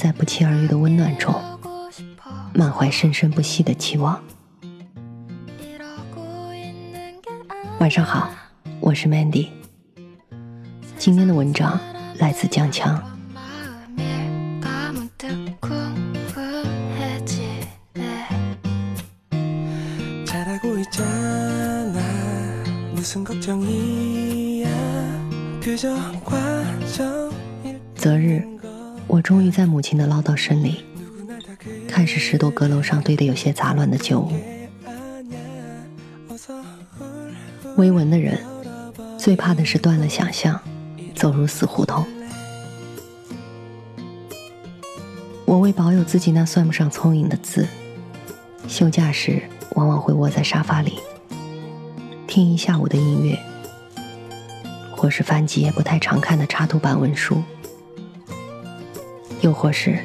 [0.00, 1.34] 在不期而遇的温暖中，
[2.54, 4.18] 满怀生生不息的期望。
[7.80, 8.30] 晚上好，
[8.80, 9.48] 我是 Mandy。
[10.96, 11.78] 今天的文章
[12.16, 12.98] 来自江强。
[27.94, 28.42] 择日，
[29.10, 30.84] 我终于在母亲的唠叨声里，
[31.88, 34.30] 开始拾掇阁楼上堆得有些杂乱的旧物。
[37.76, 38.38] 微文的人，
[39.18, 40.60] 最怕的是断了想象，
[41.12, 42.06] 走入死胡同。
[45.44, 47.66] 我为保有自己那算不上聪颖的字，
[48.68, 49.42] 休假时
[49.72, 51.00] 往往会窝在沙发里，
[52.28, 53.36] 听一下午的音乐，
[54.92, 57.42] 或是翻几页不太常看的插图版文书，
[59.40, 59.98] 又或是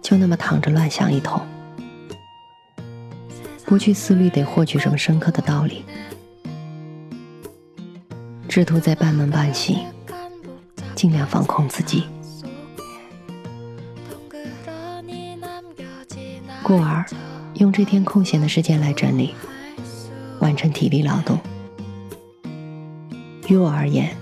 [0.00, 1.40] 就那么躺着乱想一通，
[3.64, 5.84] 不去思虑得获取什么深刻的道理。
[8.48, 9.80] 试图在半梦半醒，
[10.94, 12.04] 尽量放空自己，
[16.62, 17.04] 故而
[17.54, 19.34] 用这天空闲的时间来整理，
[20.38, 21.36] 完成体力劳动。
[23.48, 24.16] 于我而言，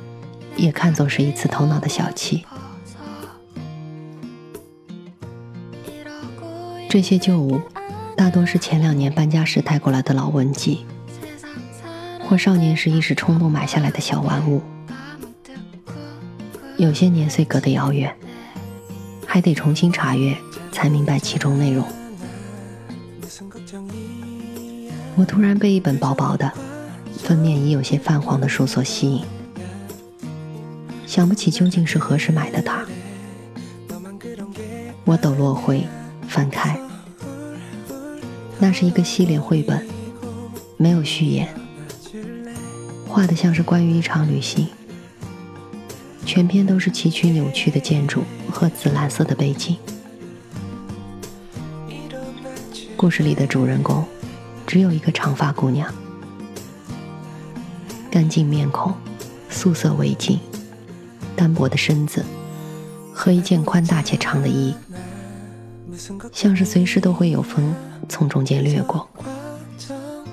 [0.57, 2.43] 也看作是一次头脑的小憩。
[6.93, 7.59] 这些旧物，
[8.15, 10.85] 大多是前两年搬家时带过来的老文集。
[12.21, 14.61] 或少年时一时冲动买下来的小玩物，
[16.77, 18.15] 有些年岁隔得遥远，
[19.27, 20.37] 还得重新查阅
[20.71, 21.83] 才明白其中内容。
[25.17, 26.53] 我突然被一本薄薄的、
[27.17, 29.25] 封面已有些泛黄的书所吸引，
[31.07, 32.85] 想不起究竟是何时买的它。
[35.07, 35.87] 我抖落灰，
[36.29, 36.79] 翻开，
[38.63, 39.85] 那是一个系列绘本，
[40.77, 41.53] 没有序言。
[43.09, 44.69] 画的像是关于一场旅行，
[46.25, 49.77] 全篇都是崎岖扭曲的建筑和紫蓝色的背景。
[52.97, 54.07] 故事里的主人公
[54.65, 55.93] 只有一个长发姑娘，
[58.13, 58.95] 干净面孔，
[59.51, 60.39] 素色围巾，
[61.35, 62.25] 单薄的身子
[63.13, 64.73] 和一件宽大且长的衣，
[66.33, 67.75] 像是随时都会有风
[68.09, 69.09] 从中间掠过，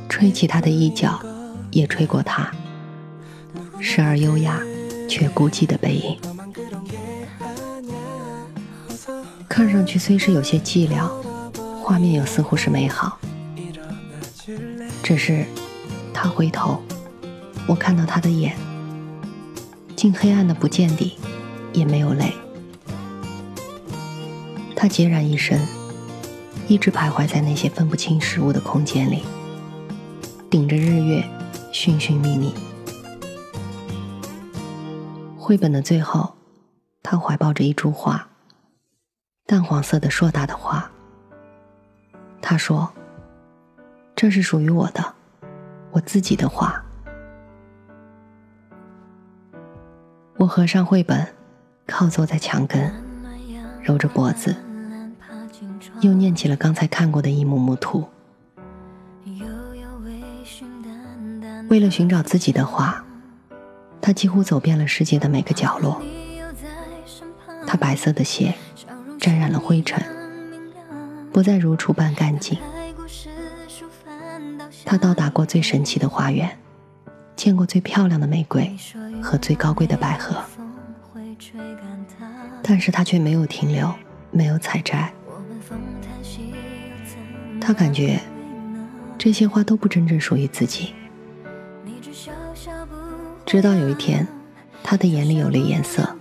[0.08, 1.20] 吹起他的衣角，
[1.72, 2.52] 也吹过他。
[3.80, 4.62] 时而优雅，
[5.08, 6.18] 却孤寂的背影，
[9.48, 11.10] 看上去虽是有些寂寥，
[11.82, 13.18] 画面又似乎是美好。
[15.04, 15.46] 只是，
[16.14, 16.82] 他回头，
[17.68, 18.56] 我看到他的眼，
[19.96, 21.18] 竟黑暗的不见底，
[21.74, 22.34] 也没有泪。
[24.82, 25.60] 他孑然一身，
[26.70, 29.26] 一直徘徊在那些分不清事物的空间里，
[30.50, 31.22] 顶着日月，
[31.74, 32.54] 寻寻觅觅。
[35.38, 36.34] 绘本的最后，
[37.04, 38.30] 他怀抱着一株花，
[39.46, 40.90] 淡黄色的硕大的花。
[42.42, 42.90] 他说
[44.16, 45.14] ：“这是属于我的，
[45.92, 46.82] 我自己的花。”
[50.40, 51.28] 我合上绘本，
[51.86, 52.94] 靠坐在墙根，
[53.84, 54.56] 揉着脖子，
[56.02, 58.08] 又念起了刚才看过的一幕幕图。
[61.70, 63.04] 为了寻找自己的花。
[64.02, 66.02] 他几乎走遍了世界的每个角落。
[67.68, 68.56] 他白色的鞋
[69.20, 70.02] 沾染了灰尘，
[71.32, 72.58] 不再如初般干净。
[74.86, 76.50] 他到达过最神奇的花园，
[77.36, 78.76] 见过最漂亮的玫瑰
[79.22, 80.42] 和最高贵的百合，
[82.64, 83.94] 但是他却没有停留，
[84.32, 85.14] 没有采摘。
[87.70, 88.20] 他感觉
[89.16, 90.96] 这些花都不真正属于自己。
[93.46, 94.28] 直到有一天，
[94.84, 96.16] 他的眼里有了颜色，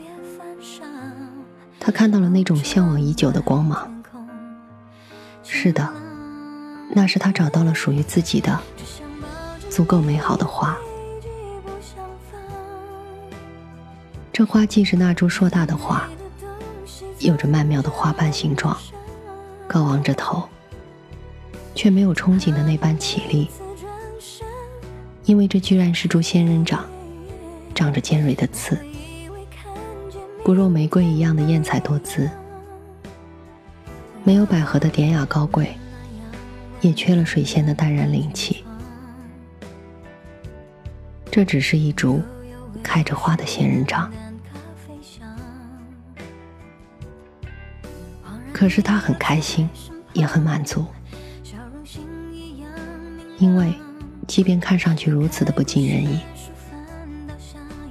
[1.81, 3.91] 他看到了那种向往已久的光芒。
[5.43, 5.91] 是的，
[6.91, 8.61] 那是他找到了属于自己的、
[9.71, 10.77] 足够美好的花。
[14.35, 16.07] 这花既是那株硕大的花，
[17.21, 18.77] 有着曼妙的花瓣形状，
[19.67, 20.47] 高昂着头，
[21.79, 23.49] 却没有憧憬的那般绮丽，
[25.27, 26.85] 因为这居然是株仙人掌，
[27.73, 28.77] 长着尖锐的刺，
[30.43, 32.29] 不若玫瑰一样的艳彩多姿，
[34.25, 35.73] 没有百合的典雅高贵，
[36.81, 38.65] 也缺了水仙的淡然灵气。
[41.31, 42.21] 这只是一株
[42.83, 44.13] 开着花的仙人掌。
[48.53, 49.71] 可是他很开心，
[50.13, 50.85] 也很满足，
[53.39, 53.73] 因为
[54.27, 56.21] 即便看上去如此的不尽人意，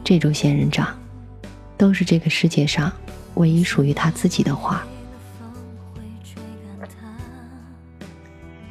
[0.04, 0.98] 这株仙人掌
[1.78, 2.92] 都是这个世界上
[3.36, 4.84] 唯一属于他自己的花。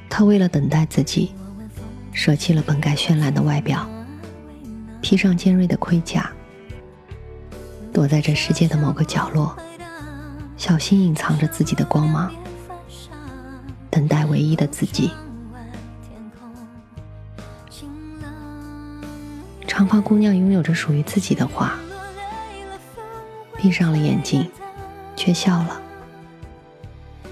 [0.08, 1.32] 他为了等待自己，
[2.12, 3.86] 舍弃了本该绚烂的外表，
[5.02, 6.30] 披上尖锐的盔甲，
[7.92, 9.56] 躲在这世界的某个角落。
[10.56, 12.32] 小心隐藏着自己的光芒，
[13.90, 15.10] 等待唯一的自己。
[19.86, 21.72] 长发姑娘拥有着属于自己的花，
[23.56, 24.50] 闭上了眼睛，
[25.14, 25.80] 却笑了。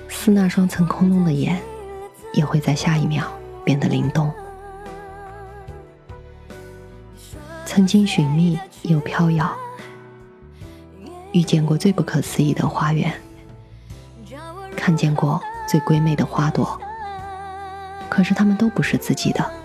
[0.09, 1.61] 似那双曾空洞的眼，
[2.33, 3.27] 也会在下一秒
[3.65, 4.33] 变得灵动。
[7.67, 9.53] 曾经寻觅又飘摇。
[11.33, 13.13] 遇见过最不可思议的花园，
[14.77, 16.81] 看见过最瑰美的花朵，
[18.09, 19.64] 可是它们都不是自己的。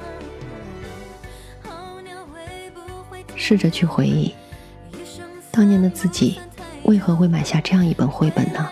[3.50, 4.31] 试着去回忆，
[5.50, 6.40] 当年的自己
[6.84, 8.69] 为何会买下这样一本绘本呢？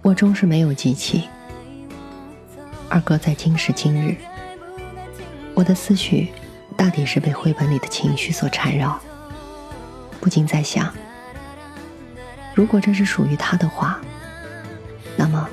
[0.00, 1.28] 我终是没有记起，
[2.88, 4.16] 而搁在今时今日，
[5.52, 6.28] 我的思绪
[6.78, 8.98] 大抵是被绘本里的情绪所缠绕。
[10.18, 10.90] 不禁在想，
[12.54, 14.00] 如果这是属于他的话，
[15.14, 15.46] 那么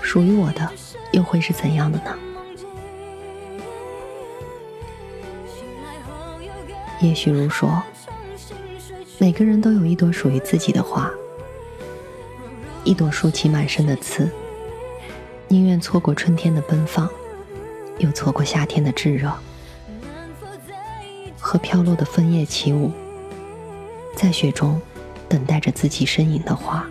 [0.00, 0.66] 属于我的
[1.12, 2.16] 又会是怎样的呢？
[7.04, 7.82] 叶许如说，
[9.18, 11.10] 每个人都有一朵属于自己的花，
[12.82, 14.30] 一朵竖起满身的刺，
[15.48, 17.06] 宁愿错过春天的奔放，
[17.98, 19.30] 又错过夏天的炙热，
[21.38, 22.90] 和飘落的枫叶起舞。
[24.16, 24.80] 在雪中
[25.28, 26.86] 等待着自己身影的花，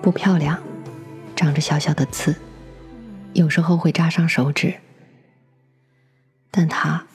[0.00, 0.56] 不漂亮，
[1.34, 2.36] 长着小小的刺，
[3.32, 4.72] 有时候会扎伤手指，
[6.58, 7.06] 但它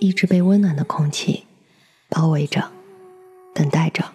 [0.00, 1.46] 一直被温暖的空气
[2.08, 2.72] 包围着，
[3.54, 4.12] 等待着。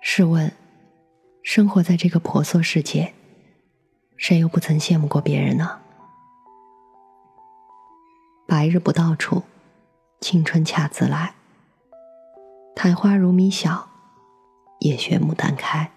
[0.00, 0.52] 试问，
[1.42, 3.14] 生活在这个婆娑世界，
[4.16, 5.80] 谁又不曾羡慕过别人呢？
[8.46, 9.42] 白日不到处，
[10.20, 11.34] 青春恰自来。
[12.76, 13.88] 苔花如米小，
[14.78, 15.90] 也学牡丹开。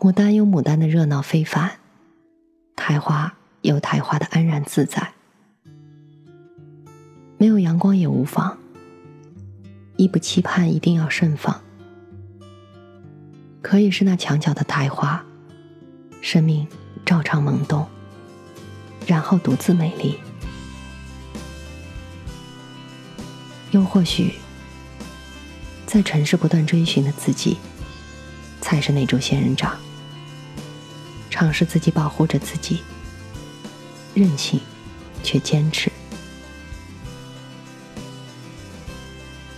[0.00, 1.72] 牡丹有牡丹的热闹非凡，
[2.74, 5.12] 苔花有苔花的安然自在。
[7.36, 8.56] 没有阳光也无妨，
[9.96, 11.60] 亦不期盼一定要盛放。
[13.60, 15.22] 可以是那墙角的苔花，
[16.22, 16.66] 生命
[17.04, 17.86] 照常萌动。
[19.06, 20.18] 然后独自美丽，
[23.70, 24.36] 又或许，
[25.84, 27.58] 在城市不断追寻的自己，
[28.62, 29.78] 才是那株仙人掌。
[31.40, 32.82] 尝试自己保护着自己，
[34.12, 34.60] 任性
[35.22, 35.90] 却坚持，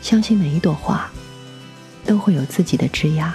[0.00, 1.10] 相信每一朵花
[2.06, 3.32] 都会有自己的枝桠，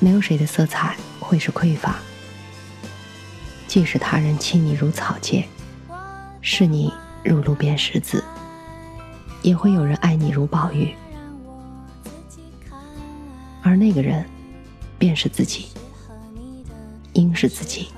[0.00, 1.96] 没有谁的色彩会是匮乏。
[3.68, 5.46] 即使他人弃你如草芥，
[6.40, 6.90] 视你
[7.22, 8.24] 如路边石子，
[9.42, 10.94] 也会有人爱你如宝玉。
[13.62, 14.24] 而那个人，
[14.98, 15.66] 便是自己，
[17.14, 17.88] 应是自己。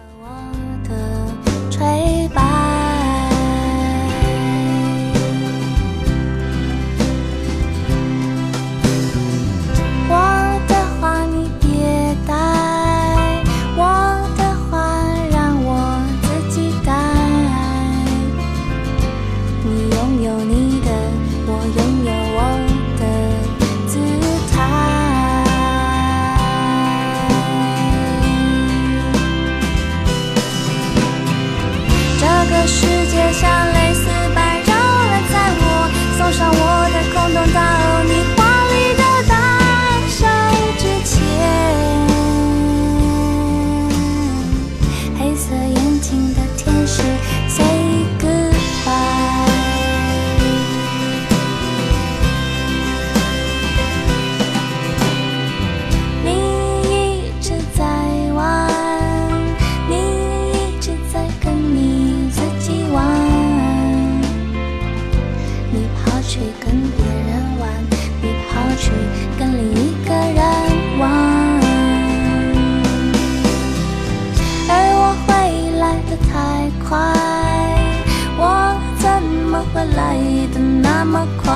[79.62, 80.16] 会来
[80.52, 81.52] 的那么快，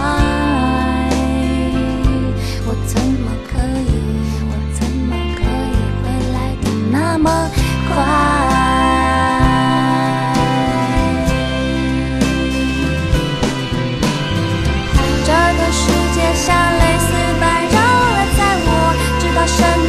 [2.66, 3.92] 我怎么可以？
[4.49, 7.28] 我怎么可以会来的那么
[7.88, 7.95] 快？
[15.25, 15.83] 这个世
[16.14, 16.47] 界像
[16.78, 17.09] 雷丝
[17.40, 17.76] 般绕
[18.14, 18.40] 来绕
[19.21, 19.79] 去，直到……